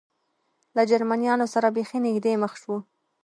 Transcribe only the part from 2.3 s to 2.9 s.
مخ شو.